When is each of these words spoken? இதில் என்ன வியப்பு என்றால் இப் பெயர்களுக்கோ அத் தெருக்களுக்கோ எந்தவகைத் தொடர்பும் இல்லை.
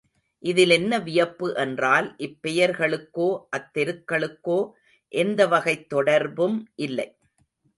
இதில் 0.43 0.69
என்ன 0.69 0.99
வியப்பு 0.99 1.47
என்றால் 1.55 2.07
இப் 2.17 2.39
பெயர்களுக்கோ 2.41 3.27
அத் 3.49 3.69
தெருக்களுக்கோ 3.77 4.59
எந்தவகைத் 5.13 5.87
தொடர்பும் 5.87 6.57
இல்லை. 6.79 7.07